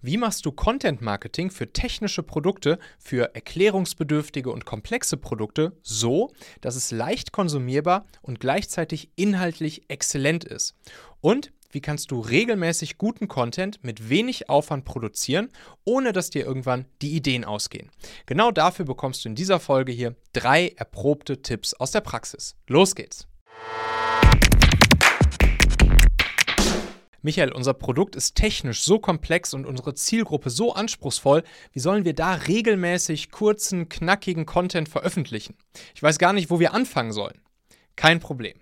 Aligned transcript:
Wie 0.00 0.16
machst 0.16 0.46
du 0.46 0.52
Content 0.52 1.02
Marketing 1.02 1.50
für 1.50 1.72
technische 1.72 2.22
Produkte, 2.22 2.78
für 3.00 3.34
erklärungsbedürftige 3.34 4.48
und 4.48 4.64
komplexe 4.64 5.16
Produkte 5.16 5.72
so, 5.82 6.30
dass 6.60 6.76
es 6.76 6.92
leicht 6.92 7.32
konsumierbar 7.32 8.06
und 8.22 8.38
gleichzeitig 8.38 9.10
inhaltlich 9.16 9.90
exzellent 9.90 10.44
ist? 10.44 10.76
Und 11.20 11.50
wie 11.72 11.80
kannst 11.80 12.12
du 12.12 12.20
regelmäßig 12.20 12.96
guten 12.96 13.26
Content 13.26 13.82
mit 13.82 14.08
wenig 14.08 14.48
Aufwand 14.48 14.84
produzieren, 14.84 15.48
ohne 15.84 16.12
dass 16.12 16.30
dir 16.30 16.46
irgendwann 16.46 16.86
die 17.02 17.16
Ideen 17.16 17.44
ausgehen? 17.44 17.90
Genau 18.24 18.52
dafür 18.52 18.84
bekommst 18.84 19.24
du 19.24 19.30
in 19.30 19.34
dieser 19.34 19.58
Folge 19.58 19.90
hier 19.90 20.14
drei 20.32 20.68
erprobte 20.76 21.42
Tipps 21.42 21.74
aus 21.74 21.90
der 21.90 22.02
Praxis. 22.02 22.54
Los 22.68 22.94
geht's! 22.94 23.26
Michael, 27.28 27.52
unser 27.52 27.74
Produkt 27.74 28.16
ist 28.16 28.36
technisch 28.36 28.80
so 28.80 28.98
komplex 28.98 29.52
und 29.52 29.66
unsere 29.66 29.92
Zielgruppe 29.92 30.48
so 30.48 30.72
anspruchsvoll, 30.72 31.42
wie 31.72 31.78
sollen 31.78 32.06
wir 32.06 32.14
da 32.14 32.32
regelmäßig 32.32 33.30
kurzen, 33.30 33.90
knackigen 33.90 34.46
Content 34.46 34.88
veröffentlichen? 34.88 35.54
Ich 35.94 36.02
weiß 36.02 36.16
gar 36.18 36.32
nicht, 36.32 36.48
wo 36.48 36.58
wir 36.58 36.72
anfangen 36.72 37.12
sollen. 37.12 37.38
Kein 37.96 38.18
Problem. 38.18 38.56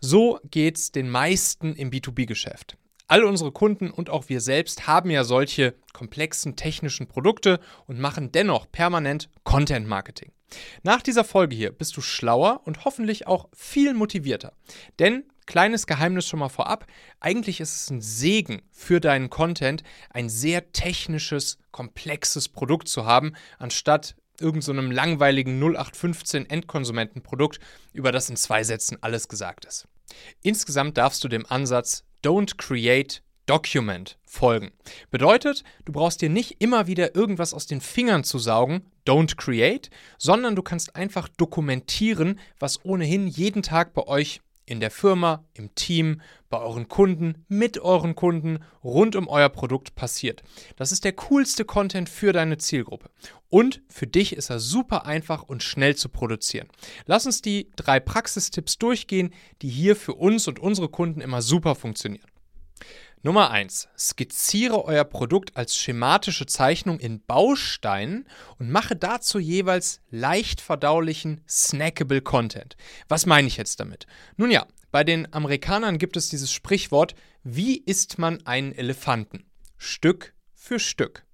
So 0.00 0.40
geht's 0.50 0.90
den 0.90 1.10
meisten 1.10 1.74
im 1.74 1.90
B2B-Geschäft. 1.90 2.78
All 3.08 3.24
unsere 3.24 3.52
Kunden 3.52 3.90
und 3.90 4.08
auch 4.08 4.30
wir 4.30 4.40
selbst 4.40 4.86
haben 4.86 5.10
ja 5.10 5.22
solche 5.22 5.74
komplexen 5.92 6.56
technischen 6.56 7.08
Produkte 7.08 7.60
und 7.84 8.00
machen 8.00 8.32
dennoch 8.32 8.72
permanent 8.72 9.28
Content 9.44 9.86
Marketing. 9.86 10.32
Nach 10.82 11.02
dieser 11.02 11.24
Folge 11.24 11.54
hier 11.54 11.72
bist 11.72 11.94
du 11.94 12.00
schlauer 12.00 12.62
und 12.64 12.86
hoffentlich 12.86 13.26
auch 13.26 13.50
viel 13.52 13.92
motivierter. 13.92 14.54
Denn 14.98 15.24
kleines 15.48 15.86
Geheimnis 15.86 16.28
schon 16.28 16.38
mal 16.38 16.50
vorab. 16.50 16.86
Eigentlich 17.18 17.60
ist 17.60 17.74
es 17.74 17.90
ein 17.90 18.00
Segen 18.02 18.62
für 18.70 19.00
deinen 19.00 19.30
Content, 19.30 19.82
ein 20.10 20.28
sehr 20.28 20.72
technisches, 20.72 21.58
komplexes 21.72 22.48
Produkt 22.48 22.86
zu 22.86 23.06
haben, 23.06 23.32
anstatt 23.58 24.14
irgendeinem 24.38 24.90
so 24.90 24.92
langweiligen 24.92 25.58
0815 25.58 26.48
Endkonsumentenprodukt, 26.48 27.58
über 27.92 28.12
das 28.12 28.30
in 28.30 28.36
zwei 28.36 28.62
Sätzen 28.62 28.98
alles 29.00 29.26
gesagt 29.26 29.64
ist. 29.64 29.88
Insgesamt 30.42 30.96
darfst 30.98 31.24
du 31.24 31.28
dem 31.28 31.46
Ansatz 31.46 32.04
Don't 32.22 32.56
Create 32.58 33.22
Document 33.46 34.18
folgen. 34.26 34.72
Bedeutet, 35.10 35.64
du 35.86 35.92
brauchst 35.92 36.20
dir 36.20 36.28
nicht 36.28 36.60
immer 36.60 36.86
wieder 36.86 37.14
irgendwas 37.16 37.54
aus 37.54 37.66
den 37.66 37.80
Fingern 37.80 38.22
zu 38.22 38.38
saugen, 38.38 38.82
don't 39.06 39.36
create, 39.36 39.88
sondern 40.18 40.54
du 40.54 40.62
kannst 40.62 40.94
einfach 40.94 41.28
dokumentieren, 41.28 42.38
was 42.58 42.84
ohnehin 42.84 43.26
jeden 43.26 43.62
Tag 43.62 43.94
bei 43.94 44.06
euch 44.06 44.42
in 44.68 44.80
der 44.80 44.90
Firma, 44.90 45.44
im 45.54 45.74
Team, 45.74 46.20
bei 46.50 46.58
euren 46.58 46.88
Kunden, 46.88 47.44
mit 47.48 47.78
euren 47.78 48.14
Kunden, 48.14 48.58
rund 48.84 49.16
um 49.16 49.26
euer 49.28 49.48
Produkt 49.48 49.94
passiert. 49.94 50.42
Das 50.76 50.92
ist 50.92 51.04
der 51.04 51.12
coolste 51.12 51.64
Content 51.64 52.08
für 52.08 52.32
deine 52.32 52.58
Zielgruppe. 52.58 53.10
Und 53.48 53.80
für 53.88 54.06
dich 54.06 54.34
ist 54.36 54.50
er 54.50 54.60
super 54.60 55.06
einfach 55.06 55.42
und 55.42 55.62
schnell 55.62 55.96
zu 55.96 56.08
produzieren. 56.10 56.68
Lass 57.06 57.26
uns 57.26 57.40
die 57.40 57.70
drei 57.76 57.98
Praxistipps 57.98 58.78
durchgehen, 58.78 59.32
die 59.62 59.68
hier 59.68 59.96
für 59.96 60.14
uns 60.14 60.46
und 60.48 60.58
unsere 60.58 60.88
Kunden 60.88 61.20
immer 61.20 61.40
super 61.40 61.74
funktionieren. 61.74 62.26
Nummer 63.22 63.50
1. 63.50 63.88
Skizziere 63.98 64.84
euer 64.84 65.02
Produkt 65.02 65.56
als 65.56 65.76
schematische 65.76 66.46
Zeichnung 66.46 67.00
in 67.00 67.20
Bausteinen 67.20 68.28
und 68.58 68.70
mache 68.70 68.94
dazu 68.94 69.40
jeweils 69.40 70.00
leicht 70.10 70.60
verdaulichen, 70.60 71.40
snackable 71.48 72.20
Content. 72.20 72.76
Was 73.08 73.26
meine 73.26 73.48
ich 73.48 73.56
jetzt 73.56 73.80
damit? 73.80 74.06
Nun 74.36 74.52
ja, 74.52 74.66
bei 74.92 75.02
den 75.02 75.32
Amerikanern 75.32 75.98
gibt 75.98 76.16
es 76.16 76.28
dieses 76.28 76.52
Sprichwort, 76.52 77.16
wie 77.42 77.78
isst 77.78 78.18
man 78.18 78.46
einen 78.46 78.72
Elefanten? 78.72 79.50
Stück 79.76 80.32
für 80.54 80.78
Stück. 80.78 81.24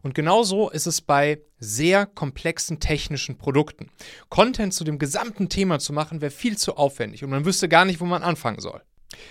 Und 0.00 0.14
genauso 0.14 0.70
ist 0.70 0.86
es 0.86 1.02
bei 1.02 1.42
sehr 1.58 2.06
komplexen 2.06 2.80
technischen 2.80 3.36
Produkten. 3.36 3.90
Content 4.30 4.72
zu 4.72 4.82
dem 4.82 4.98
gesamten 4.98 5.50
Thema 5.50 5.78
zu 5.78 5.92
machen, 5.92 6.22
wäre 6.22 6.30
viel 6.30 6.56
zu 6.56 6.76
aufwendig 6.76 7.22
und 7.22 7.30
man 7.30 7.44
wüsste 7.44 7.68
gar 7.68 7.84
nicht, 7.84 8.00
wo 8.00 8.06
man 8.06 8.22
anfangen 8.22 8.60
soll. 8.60 8.82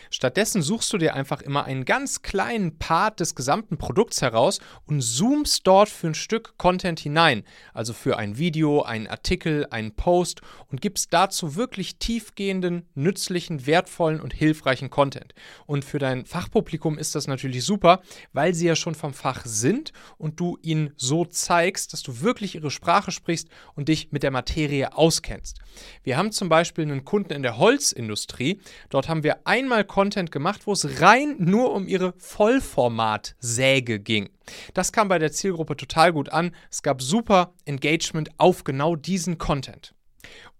Stattdessen 0.09 0.61
suchst 0.61 0.91
du 0.93 0.97
dir 0.97 1.13
einfach 1.13 1.41
immer 1.41 1.65
einen 1.65 1.85
ganz 1.85 2.21
kleinen 2.21 2.77
Part 2.77 3.19
des 3.19 3.35
gesamten 3.35 3.77
Produkts 3.77 4.21
heraus 4.21 4.59
und 4.85 5.01
zoomst 5.01 5.65
dort 5.65 5.89
für 5.89 6.07
ein 6.07 6.15
Stück 6.15 6.57
Content 6.57 6.99
hinein, 6.99 7.43
also 7.73 7.93
für 7.93 8.17
ein 8.17 8.37
Video, 8.37 8.81
einen 8.81 9.07
Artikel, 9.07 9.67
einen 9.69 9.95
Post 9.95 10.41
und 10.67 10.81
gibst 10.81 11.13
dazu 11.13 11.55
wirklich 11.55 11.97
tiefgehenden, 11.97 12.87
nützlichen, 12.95 13.65
wertvollen 13.65 14.19
und 14.19 14.33
hilfreichen 14.33 14.89
Content. 14.89 15.33
Und 15.65 15.85
für 15.85 15.99
dein 15.99 16.25
Fachpublikum 16.25 16.97
ist 16.97 17.15
das 17.15 17.27
natürlich 17.27 17.63
super, 17.63 18.01
weil 18.33 18.53
sie 18.53 18.67
ja 18.67 18.75
schon 18.75 18.95
vom 18.95 19.13
Fach 19.13 19.45
sind 19.45 19.91
und 20.17 20.39
du 20.39 20.57
ihnen 20.61 20.93
so 20.97 21.25
zeigst, 21.25 21.93
dass 21.93 22.03
du 22.03 22.21
wirklich 22.21 22.55
ihre 22.55 22.71
Sprache 22.71 23.11
sprichst 23.11 23.47
und 23.75 23.89
dich 23.89 24.11
mit 24.11 24.23
der 24.23 24.31
Materie 24.31 24.95
auskennst. 24.95 25.59
Wir 26.03 26.17
haben 26.17 26.31
zum 26.31 26.49
Beispiel 26.49 26.83
einen 26.83 27.05
Kunden 27.05 27.33
in 27.33 27.43
der 27.43 27.57
Holzindustrie. 27.57 28.59
Dort 28.89 29.09
haben 29.09 29.23
wir 29.23 29.47
einmal 29.47 29.72
einmal 29.73 29.85
Content 29.85 30.31
gemacht, 30.31 30.67
wo 30.67 30.73
es 30.73 31.01
rein 31.01 31.35
nur 31.39 31.73
um 31.73 31.87
ihre 31.87 32.13
Vollformat-Säge 32.17 33.99
ging. 33.99 34.29
Das 34.75 34.91
kam 34.91 35.07
bei 35.07 35.17
der 35.17 35.31
Zielgruppe 35.31 35.75
total 35.75 36.13
gut 36.13 36.29
an. 36.29 36.55
Es 36.69 36.83
gab 36.83 37.01
super 37.01 37.53
Engagement 37.65 38.29
auf 38.37 38.63
genau 38.63 38.95
diesen 38.95 39.39
Content. 39.39 39.95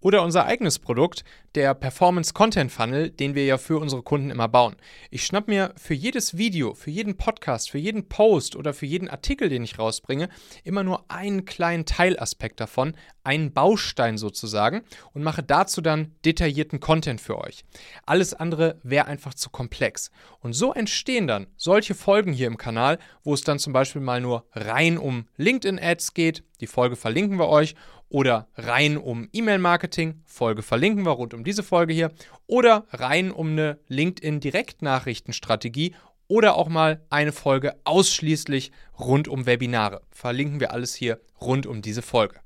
Oder 0.00 0.22
unser 0.22 0.44
eigenes 0.44 0.78
Produkt, 0.78 1.24
der 1.54 1.72
Performance 1.72 2.34
Content 2.34 2.70
Funnel, 2.70 3.10
den 3.10 3.34
wir 3.34 3.46
ja 3.46 3.58
für 3.58 3.78
unsere 3.78 4.02
Kunden 4.02 4.30
immer 4.30 4.48
bauen. 4.48 4.76
Ich 5.10 5.24
schnapp 5.24 5.48
mir 5.48 5.72
für 5.76 5.94
jedes 5.94 6.36
Video, 6.36 6.74
für 6.74 6.90
jeden 6.90 7.16
Podcast, 7.16 7.70
für 7.70 7.78
jeden 7.78 8.08
Post 8.08 8.56
oder 8.56 8.74
für 8.74 8.86
jeden 8.86 9.08
Artikel, 9.08 9.48
den 9.48 9.64
ich 9.64 9.78
rausbringe, 9.78 10.28
immer 10.64 10.82
nur 10.82 11.10
einen 11.10 11.44
kleinen 11.44 11.86
Teilaspekt 11.86 12.60
davon, 12.60 12.94
einen 13.22 13.52
Baustein 13.52 14.18
sozusagen 14.18 14.82
und 15.12 15.22
mache 15.22 15.42
dazu 15.42 15.80
dann 15.80 16.14
detaillierten 16.24 16.80
Content 16.80 17.20
für 17.20 17.38
euch. 17.38 17.64
Alles 18.04 18.34
andere 18.34 18.78
wäre 18.82 19.06
einfach 19.06 19.32
zu 19.34 19.48
komplex. 19.48 20.10
Und 20.40 20.52
so 20.52 20.74
entstehen 20.74 21.26
dann 21.26 21.46
solche 21.56 21.94
Folgen 21.94 22.32
hier 22.32 22.48
im 22.48 22.58
Kanal, 22.58 22.98
wo 23.22 23.32
es 23.32 23.42
dann 23.42 23.58
zum 23.58 23.72
Beispiel 23.72 24.02
mal 24.02 24.20
nur 24.20 24.44
rein 24.52 24.98
um 24.98 25.26
LinkedIn-Ads 25.36 26.14
geht. 26.14 26.44
Die 26.60 26.66
Folge 26.66 26.96
verlinken 26.96 27.38
wir 27.38 27.48
euch 27.48 27.74
oder 28.08 28.48
rein 28.54 28.96
um 28.96 29.28
E-Mail-Marketing, 29.32 30.22
Folge 30.24 30.62
verlinken 30.62 31.04
wir 31.04 31.12
rund 31.12 31.34
um 31.34 31.44
diese 31.44 31.62
Folge 31.62 31.94
hier, 31.94 32.10
oder 32.46 32.86
rein 32.90 33.30
um 33.30 33.52
eine 33.52 33.78
LinkedIn-Direktnachrichtenstrategie 33.88 35.94
oder 36.28 36.56
auch 36.56 36.68
mal 36.68 37.02
eine 37.10 37.32
Folge 37.32 37.74
ausschließlich 37.84 38.72
rund 38.98 39.28
um 39.28 39.46
Webinare. 39.46 40.02
Verlinken 40.10 40.60
wir 40.60 40.72
alles 40.72 40.94
hier 40.94 41.20
rund 41.40 41.66
um 41.66 41.82
diese 41.82 42.02
Folge. 42.02 42.40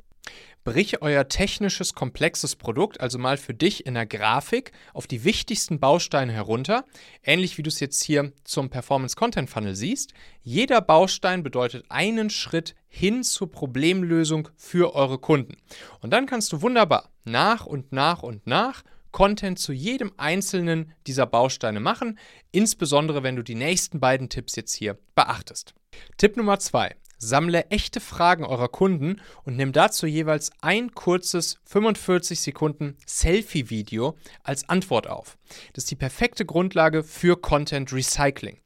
Brich 0.64 1.00
euer 1.00 1.28
technisches, 1.28 1.94
komplexes 1.94 2.56
Produkt 2.56 3.00
also 3.00 3.19
mal 3.19 3.38
für 3.38 3.54
dich 3.54 3.86
in 3.86 3.94
der 3.94 4.06
Grafik 4.06 4.72
auf 4.92 5.06
die 5.06 5.24
wichtigsten 5.24 5.80
Bausteine 5.80 6.32
herunter, 6.32 6.84
ähnlich 7.22 7.56
wie 7.56 7.62
du 7.62 7.69
es 7.69 7.80
jetzt 7.80 8.02
hier 8.02 8.32
zum 8.44 8.68
Performance 8.68 9.16
Content 9.16 9.48
Funnel 9.48 9.74
siehst. 9.74 10.12
Jeder 10.42 10.80
Baustein 10.80 11.42
bedeutet 11.42 11.86
einen 11.88 12.28
Schritt 12.28 12.74
hin 12.88 13.22
zur 13.22 13.50
Problemlösung 13.50 14.48
für 14.56 14.94
eure 14.94 15.18
Kunden. 15.18 15.56
Und 16.00 16.12
dann 16.12 16.26
kannst 16.26 16.52
du 16.52 16.60
wunderbar 16.60 17.10
nach 17.24 17.64
und 17.64 17.92
nach 17.92 18.22
und 18.22 18.47
nach 18.47 18.82
Content 19.10 19.58
zu 19.58 19.72
jedem 19.72 20.12
einzelnen 20.16 20.92
dieser 21.06 21.26
Bausteine 21.26 21.80
machen, 21.80 22.18
insbesondere 22.52 23.22
wenn 23.22 23.36
du 23.36 23.42
die 23.42 23.54
nächsten 23.54 24.00
beiden 24.00 24.28
Tipps 24.28 24.56
jetzt 24.56 24.74
hier 24.74 24.98
beachtest. 25.14 25.74
Tipp 26.18 26.36
Nummer 26.36 26.58
zwei: 26.58 26.94
Sammle 27.18 27.66
echte 27.70 28.00
Fragen 28.00 28.44
eurer 28.44 28.68
Kunden 28.68 29.20
und 29.44 29.56
nimm 29.56 29.72
dazu 29.72 30.06
jeweils 30.06 30.50
ein 30.60 30.94
kurzes 30.94 31.58
45 31.64 32.40
Sekunden 32.40 32.96
Selfie-Video 33.06 34.16
als 34.44 34.68
Antwort 34.68 35.08
auf. 35.08 35.36
Das 35.72 35.84
ist 35.84 35.90
die 35.90 35.96
perfekte 35.96 36.46
Grundlage 36.46 37.02
für 37.02 37.36
Content 37.36 37.92
Recycling. 37.92 38.58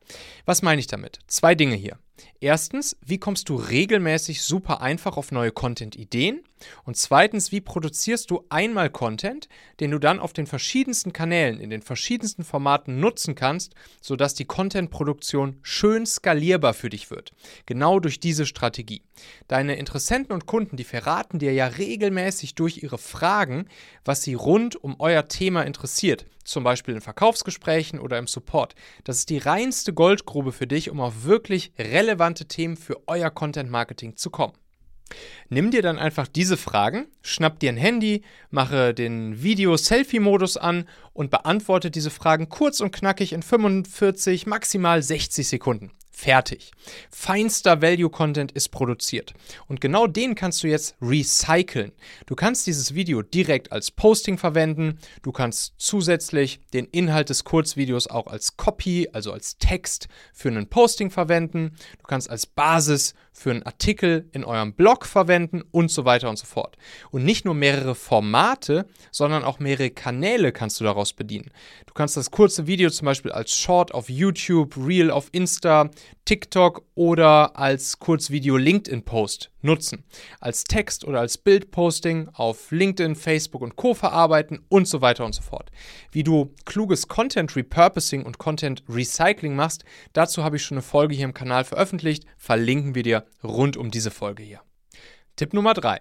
Was 0.44 0.62
meine 0.62 0.80
ich 0.80 0.86
damit? 0.86 1.20
Zwei 1.26 1.54
Dinge 1.54 1.76
hier. 1.76 1.98
Erstens, 2.40 2.96
wie 3.04 3.18
kommst 3.18 3.48
du 3.48 3.56
regelmäßig 3.56 4.42
super 4.42 4.80
einfach 4.80 5.16
auf 5.16 5.32
neue 5.32 5.52
Content-Ideen? 5.52 6.42
Und 6.84 6.96
zweitens, 6.96 7.52
wie 7.52 7.60
produzierst 7.60 8.30
du 8.30 8.44
einmal 8.48 8.90
Content, 8.90 9.48
den 9.80 9.90
du 9.90 9.98
dann 9.98 10.20
auf 10.20 10.32
den 10.32 10.46
verschiedensten 10.46 11.12
Kanälen, 11.12 11.60
in 11.60 11.70
den 11.70 11.82
verschiedensten 11.82 12.44
Formaten 12.44 13.00
nutzen 13.00 13.34
kannst, 13.34 13.74
sodass 14.00 14.34
die 14.34 14.44
Content-Produktion 14.44 15.58
schön 15.62 16.06
skalierbar 16.06 16.74
für 16.74 16.90
dich 16.90 17.10
wird? 17.10 17.32
Genau 17.66 18.00
durch 18.00 18.20
diese 18.20 18.46
Strategie. 18.46 19.02
Deine 19.48 19.76
Interessenten 19.76 20.32
und 20.32 20.46
Kunden, 20.46 20.76
die 20.76 20.84
verraten 20.84 21.38
dir 21.38 21.52
ja 21.52 21.66
regelmäßig 21.66 22.54
durch 22.54 22.82
ihre 22.82 22.98
Fragen, 22.98 23.66
was 24.04 24.22
sie 24.22 24.34
rund 24.34 24.76
um 24.76 24.96
euer 24.98 25.26
Thema 25.28 25.62
interessiert 25.62 26.26
zum 26.44 26.64
Beispiel 26.64 26.94
in 26.94 27.00
Verkaufsgesprächen 27.00 27.98
oder 27.98 28.18
im 28.18 28.26
Support. 28.26 28.74
Das 29.04 29.18
ist 29.18 29.30
die 29.30 29.38
reinste 29.38 29.92
Goldgrube 29.92 30.52
für 30.52 30.66
dich, 30.66 30.90
um 30.90 31.00
auf 31.00 31.24
wirklich 31.24 31.72
relevante 31.78 32.46
Themen 32.46 32.76
für 32.76 33.00
euer 33.06 33.30
Content 33.30 33.70
Marketing 33.70 34.16
zu 34.16 34.30
kommen. 34.30 34.54
Nimm 35.48 35.70
dir 35.70 35.82
dann 35.82 35.98
einfach 35.98 36.26
diese 36.26 36.56
Fragen, 36.56 37.06
schnapp 37.22 37.60
dir 37.60 37.70
ein 37.70 37.76
Handy, 37.76 38.22
mache 38.50 38.94
den 38.94 39.42
Video-Selfie-Modus 39.42 40.56
an 40.56 40.88
und 41.12 41.30
beantworte 41.30 41.90
diese 41.90 42.10
Fragen 42.10 42.48
kurz 42.48 42.80
und 42.80 42.92
knackig 42.92 43.32
in 43.32 43.42
45, 43.42 44.46
maximal 44.46 45.02
60 45.02 45.46
Sekunden. 45.46 45.90
Fertig. 46.14 46.70
Feinster 47.10 47.80
Value-Content 47.80 48.52
ist 48.52 48.68
produziert. 48.68 49.32
Und 49.66 49.80
genau 49.80 50.06
den 50.06 50.34
kannst 50.34 50.62
du 50.62 50.68
jetzt 50.68 50.94
recyceln. 51.00 51.92
Du 52.26 52.36
kannst 52.36 52.66
dieses 52.66 52.94
Video 52.94 53.22
direkt 53.22 53.72
als 53.72 53.90
Posting 53.90 54.36
verwenden. 54.36 54.98
Du 55.22 55.32
kannst 55.32 55.72
zusätzlich 55.78 56.60
den 56.74 56.84
Inhalt 56.84 57.30
des 57.30 57.44
Kurzvideos 57.44 58.08
auch 58.08 58.26
als 58.26 58.56
Copy, 58.56 59.08
also 59.12 59.32
als 59.32 59.56
Text 59.56 60.06
für 60.32 60.48
einen 60.48 60.68
Posting 60.68 61.10
verwenden. 61.10 61.76
Du 61.98 62.06
kannst 62.06 62.30
als 62.30 62.46
Basis 62.46 63.14
für 63.32 63.50
einen 63.50 63.62
Artikel 63.62 64.28
in 64.32 64.44
eurem 64.44 64.74
Blog 64.74 65.06
verwenden 65.06 65.62
und 65.70 65.90
so 65.90 66.04
weiter 66.04 66.28
und 66.28 66.38
so 66.38 66.44
fort. 66.44 66.76
Und 67.10 67.24
nicht 67.24 67.46
nur 67.46 67.54
mehrere 67.54 67.94
Formate, 67.94 68.86
sondern 69.10 69.42
auch 69.42 69.58
mehrere 69.58 69.90
Kanäle 69.90 70.52
kannst 70.52 70.78
du 70.78 70.84
daraus 70.84 71.14
bedienen. 71.14 71.50
Du 71.86 71.94
kannst 71.94 72.16
das 72.16 72.30
kurze 72.30 72.66
Video 72.66 72.90
zum 72.90 73.06
Beispiel 73.06 73.32
als 73.32 73.56
Short 73.56 73.94
auf 73.94 74.10
YouTube, 74.10 74.76
Reel 74.76 75.10
auf 75.10 75.30
Insta, 75.32 75.90
TikTok 76.24 76.86
oder 76.94 77.58
als 77.58 77.98
Kurzvideo 77.98 78.56
LinkedIn-Post 78.56 79.50
nutzen. 79.60 80.04
Als 80.40 80.64
Text 80.64 81.04
oder 81.04 81.20
als 81.20 81.36
Bildposting 81.38 82.28
auf 82.32 82.70
LinkedIn, 82.70 83.16
Facebook 83.16 83.62
und 83.62 83.76
Co. 83.76 83.94
verarbeiten 83.94 84.64
und 84.68 84.86
so 84.86 85.00
weiter 85.00 85.24
und 85.24 85.34
so 85.34 85.42
fort. 85.42 85.70
Wie 86.12 86.22
du 86.22 86.54
kluges 86.64 87.08
Content 87.08 87.56
Repurposing 87.56 88.24
und 88.24 88.38
Content 88.38 88.84
Recycling 88.88 89.56
machst, 89.56 89.84
dazu 90.12 90.44
habe 90.44 90.56
ich 90.56 90.62
schon 90.62 90.76
eine 90.76 90.82
Folge 90.82 91.14
hier 91.14 91.24
im 91.24 91.34
Kanal 91.34 91.64
veröffentlicht. 91.64 92.24
Verlinken 92.36 92.94
wir 92.94 93.02
dir 93.02 93.26
rund 93.42 93.76
um 93.76 93.90
diese 93.90 94.10
Folge 94.10 94.42
hier. 94.42 94.60
Tipp 95.34 95.54
Nummer 95.54 95.74
3. 95.74 96.00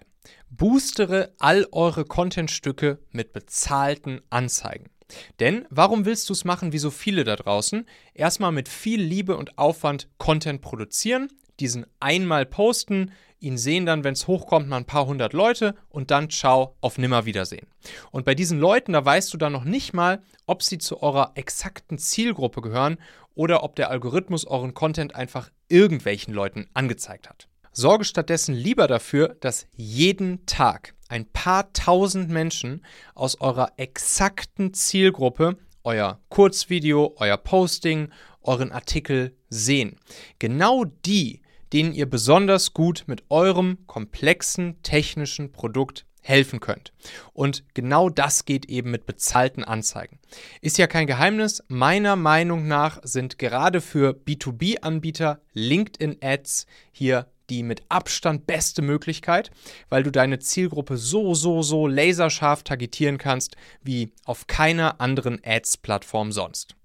Boostere 0.51 1.33
all 1.39 1.65
eure 1.71 2.05
Contentstücke 2.05 2.99
mit 3.11 3.33
bezahlten 3.33 4.21
Anzeigen. 4.29 4.90
Denn 5.39 5.65
warum 5.69 6.05
willst 6.05 6.29
du 6.29 6.33
es 6.33 6.45
machen 6.45 6.71
wie 6.73 6.77
so 6.77 6.91
viele 6.91 7.23
da 7.23 7.35
draußen? 7.35 7.85
Erstmal 8.13 8.51
mit 8.51 8.69
viel 8.69 9.01
Liebe 9.01 9.37
und 9.37 9.57
Aufwand 9.57 10.07
Content 10.17 10.61
produzieren, 10.61 11.29
diesen 11.59 11.85
einmal 11.99 12.45
posten, 12.45 13.11
ihn 13.39 13.57
sehen 13.57 13.85
dann, 13.85 14.03
wenn 14.03 14.13
es 14.13 14.27
hochkommt, 14.27 14.69
mal 14.69 14.77
ein 14.77 14.85
paar 14.85 15.07
hundert 15.07 15.33
Leute 15.33 15.75
und 15.89 16.11
dann 16.11 16.29
ciao, 16.29 16.75
auf 16.79 16.97
Nimmerwiedersehen. 16.97 17.67
Und 18.11 18.23
bei 18.23 18.35
diesen 18.35 18.59
Leuten, 18.59 18.93
da 18.93 19.03
weißt 19.03 19.33
du 19.33 19.37
dann 19.37 19.51
noch 19.51 19.63
nicht 19.63 19.93
mal, 19.93 20.21
ob 20.45 20.63
sie 20.63 20.77
zu 20.77 21.01
eurer 21.01 21.31
exakten 21.35 21.97
Zielgruppe 21.97 22.61
gehören 22.61 22.97
oder 23.33 23.63
ob 23.63 23.75
der 23.75 23.89
Algorithmus 23.89 24.45
euren 24.45 24.73
Content 24.73 25.15
einfach 25.15 25.49
irgendwelchen 25.69 26.33
Leuten 26.33 26.67
angezeigt 26.73 27.29
hat. 27.29 27.47
Sorge 27.73 28.03
stattdessen 28.03 28.53
lieber 28.53 28.87
dafür, 28.87 29.35
dass 29.39 29.65
jeden 29.75 30.45
Tag 30.45 30.93
ein 31.11 31.25
paar 31.25 31.73
tausend 31.73 32.29
Menschen 32.29 32.83
aus 33.13 33.39
eurer 33.41 33.73
exakten 33.77 34.73
Zielgruppe 34.73 35.57
euer 35.83 36.19
Kurzvideo, 36.29 37.15
euer 37.17 37.37
Posting, 37.37 38.09
euren 38.41 38.71
Artikel 38.71 39.35
sehen. 39.49 39.97
Genau 40.39 40.85
die, 40.85 41.41
denen 41.73 41.93
ihr 41.93 42.09
besonders 42.09 42.73
gut 42.73 43.03
mit 43.07 43.23
eurem 43.29 43.79
komplexen 43.87 44.81
technischen 44.83 45.51
Produkt 45.51 46.05
helfen 46.21 46.59
könnt. 46.59 46.93
Und 47.33 47.63
genau 47.73 48.09
das 48.09 48.45
geht 48.45 48.65
eben 48.67 48.91
mit 48.91 49.05
bezahlten 49.05 49.63
Anzeigen. 49.63 50.19
Ist 50.61 50.77
ja 50.77 50.87
kein 50.87 51.07
Geheimnis, 51.07 51.63
meiner 51.67 52.15
Meinung 52.15 52.67
nach 52.67 52.99
sind 53.03 53.39
gerade 53.39 53.81
für 53.81 54.11
B2B-Anbieter 54.11 55.41
LinkedIn-Ads 55.53 56.67
hier 56.91 57.25
die 57.51 57.61
mit 57.63 57.83
Abstand 57.89 58.47
beste 58.47 58.81
Möglichkeit, 58.81 59.51
weil 59.89 60.03
du 60.03 60.11
deine 60.11 60.39
Zielgruppe 60.39 60.97
so, 60.97 61.35
so, 61.35 61.61
so 61.61 61.85
laserscharf 61.85 62.63
targetieren 62.63 63.17
kannst 63.17 63.55
wie 63.83 64.13
auf 64.25 64.47
keiner 64.47 64.99
anderen 64.99 65.39
Ads-Plattform 65.43 66.31
sonst. 66.31 66.75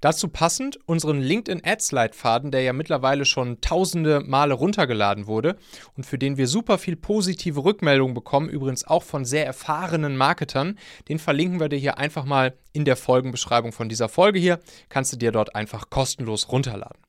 Dazu 0.00 0.28
passend 0.28 0.78
unseren 0.86 1.20
LinkedIn 1.20 1.62
Ads 1.64 1.92
Leitfaden, 1.92 2.50
der 2.50 2.62
ja 2.62 2.72
mittlerweile 2.72 3.26
schon 3.26 3.60
tausende 3.60 4.20
Male 4.20 4.54
runtergeladen 4.54 5.26
wurde 5.26 5.56
und 5.96 6.06
für 6.06 6.18
den 6.18 6.36
wir 6.36 6.46
super 6.46 6.78
viel 6.78 6.96
positive 6.96 7.64
Rückmeldungen 7.64 8.14
bekommen, 8.14 8.48
übrigens 8.48 8.86
auch 8.86 9.02
von 9.02 9.26
sehr 9.26 9.44
erfahrenen 9.44 10.16
Marketern. 10.16 10.78
Den 11.08 11.18
verlinken 11.18 11.60
wir 11.60 11.68
dir 11.68 11.78
hier 11.78 11.98
einfach 11.98 12.24
mal 12.24 12.56
in 12.72 12.84
der 12.84 12.96
Folgenbeschreibung 12.96 13.72
von 13.72 13.88
dieser 13.88 14.08
Folge 14.08 14.38
hier. 14.38 14.60
Kannst 14.88 15.12
du 15.12 15.16
dir 15.16 15.32
dort 15.32 15.54
einfach 15.54 15.90
kostenlos 15.90 16.50
runterladen. 16.50 17.02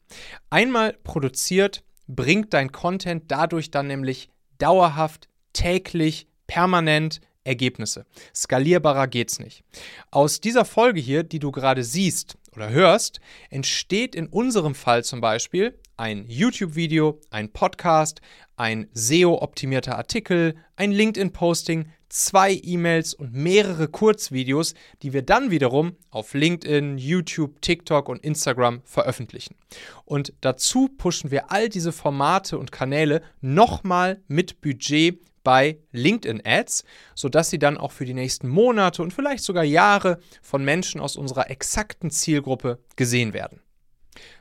Einmal 0.49 0.97
produziert, 1.03 1.83
bringt 2.09 2.53
dein 2.53 2.71
Content 2.71 3.23
dadurch 3.27 3.71
dann 3.71 3.87
nämlich 3.87 4.29
dauerhaft, 4.57 5.29
täglich, 5.53 6.27
permanent 6.47 7.21
Ergebnisse. 7.43 8.05
Skalierbarer 8.35 9.07
geht's 9.07 9.39
nicht. 9.39 9.63
Aus 10.11 10.41
dieser 10.41 10.65
Folge 10.65 10.99
hier, 10.99 11.23
die 11.23 11.39
du 11.39 11.51
gerade 11.51 11.83
siehst 11.83 12.37
oder 12.55 12.69
hörst, 12.69 13.21
entsteht 13.49 14.15
in 14.15 14.27
unserem 14.27 14.75
Fall 14.75 15.03
zum 15.03 15.21
Beispiel 15.21 15.79
ein 15.95 16.25
YouTube-Video, 16.27 17.19
ein 17.29 17.51
Podcast, 17.51 18.21
ein 18.57 18.89
SEO-optimierter 18.93 19.97
Artikel, 19.97 20.55
ein 20.75 20.91
LinkedIn-Posting, 20.91 21.91
zwei 22.09 22.59
E-Mails 22.61 23.13
und 23.13 23.33
mehrere 23.33 23.87
Kurzvideos, 23.87 24.73
die 25.01 25.13
wir 25.13 25.21
dann 25.21 25.51
wiederum 25.51 25.95
auf 26.09 26.33
LinkedIn, 26.33 26.97
YouTube, 26.97 27.61
TikTok 27.61 28.09
und 28.09 28.23
Instagram 28.23 28.81
veröffentlichen. 28.83 29.55
Und 30.05 30.33
dazu 30.41 30.89
pushen 30.89 31.31
wir 31.31 31.51
all 31.51 31.69
diese 31.69 31.91
Formate 31.91 32.57
und 32.57 32.71
Kanäle 32.71 33.21
nochmal 33.41 34.21
mit 34.27 34.61
Budget 34.61 35.19
bei 35.43 35.79
LinkedIn 35.91 36.41
Ads, 36.43 36.83
sodass 37.15 37.49
sie 37.49 37.59
dann 37.59 37.77
auch 37.77 37.91
für 37.91 38.05
die 38.05 38.13
nächsten 38.13 38.47
Monate 38.49 39.01
und 39.01 39.13
vielleicht 39.13 39.43
sogar 39.43 39.63
Jahre 39.63 40.19
von 40.41 40.65
Menschen 40.65 40.99
aus 40.99 41.15
unserer 41.15 41.49
exakten 41.49 42.11
Zielgruppe 42.11 42.79
gesehen 42.95 43.33
werden. 43.33 43.61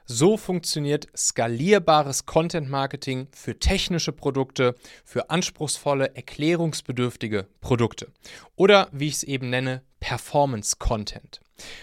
So 0.04 0.36
funktioniert 0.36 1.06
skalierbares 1.16 2.26
Content 2.26 2.68
Marketing 2.68 3.28
für 3.32 3.58
technische 3.58 4.12
Produkte, 4.12 4.74
für 5.04 5.30
anspruchsvolle, 5.30 6.14
erklärungsbedürftige 6.16 7.46
Produkte. 7.60 8.12
Oder 8.56 8.88
wie 8.92 9.08
ich 9.08 9.16
es 9.16 9.22
eben 9.22 9.50
nenne, 9.50 9.82
Performance 10.00 10.76
Content. 10.78 11.40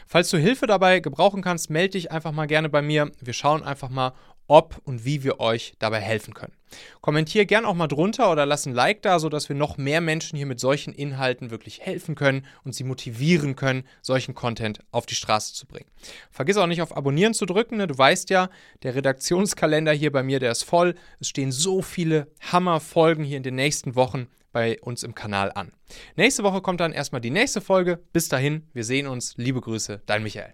Falls 0.08 0.30
du 0.30 0.38
Hilfe 0.38 0.68
dabei 0.68 1.00
gebrauchen 1.00 1.42
kannst, 1.42 1.70
melde 1.70 1.92
dich 1.92 2.12
einfach 2.12 2.32
mal 2.32 2.48
gerne 2.48 2.70
bei 2.70 2.82
mir. 2.82 3.12
Wir 3.20 3.34
schauen 3.34 3.64
einfach 3.64 3.90
mal, 3.90 4.14
ob 4.48 4.82
und 4.84 5.06
wie 5.06 5.24
wir 5.24 5.40
euch 5.40 5.74
dabei 5.80 6.00
helfen 6.00 6.34
können. 6.34 6.54
Kommentier 7.02 7.46
gern 7.46 7.66
auch 7.66 7.74
mal 7.74 7.88
drunter 7.88 8.32
oder 8.32 8.46
lass 8.46 8.66
ein 8.66 8.74
Like 8.74 9.02
da, 9.02 9.20
sodass 9.20 9.50
wir 9.50 9.56
noch 9.56 9.78
mehr 9.78 10.02
Menschen 10.02 10.36
hier 10.36 10.46
mit 10.46 10.60
solchen 10.60 10.94
Inhalten 10.94 11.50
wirklich 11.52 11.82
helfen 11.82 12.16
können 12.16 12.46
und 12.64 12.74
sie 12.76 12.84
motivieren 12.84 13.56
können, 13.56 13.84
solchen 14.02 14.36
Content 14.36 14.80
auf 14.92 15.06
die 15.06 15.16
Straße 15.16 15.54
zu 15.54 15.68
bringen. 15.68 15.90
Vergiss 16.32 16.58
auch 16.58 16.68
nicht 16.68 16.82
auf 16.82 16.96
Abonnieren 16.96 17.34
zu 17.34 17.46
drücken. 17.46 17.78
Ne? 17.78 17.88
Du 17.88 17.98
weißt 17.98 18.30
ja, 18.30 18.50
der 18.84 18.96
Redaktionskalender 18.96 19.94
hier 19.94 20.12
bei 20.12 20.24
mir, 20.24 20.40
der 20.40 20.52
ist 20.52 20.64
voll. 20.64 20.96
Es 21.20 21.30
stehen 21.30 21.52
so 21.52 21.82
viele 21.82 22.28
Hammerfolgen 22.52 23.24
hier 23.24 23.38
in 23.38 23.44
den 23.44 23.56
nächsten 23.56 23.96
Wochen 23.96 24.28
bei 24.52 24.80
uns 24.82 25.04
im 25.04 25.16
Kanal 25.16 25.52
an. 25.54 25.74
Nächste 26.16 26.44
Woche 26.44 26.62
kommt 26.62 26.80
dann 26.80 26.94
erstmal 26.94 27.22
die 27.22 27.30
nächste 27.30 27.60
Folge. 27.62 28.00
Bis 28.14 28.30
dahin, 28.30 28.68
wir 28.74 28.86
sehen 28.86 29.06
uns. 29.08 29.34
Liebe 29.36 29.60
Grüße, 29.60 30.02
dein 30.06 30.24
Michael. 30.24 30.54